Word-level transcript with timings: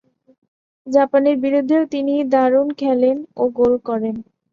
জাপানের 0.87 1.35
বিরুদ্ধেও 1.43 1.83
তিনি 1.93 2.13
দারুণ 2.33 2.67
খেলেন 2.81 3.17
ও 3.35 3.53
গোল 3.57 3.73
করেন। 3.87 4.15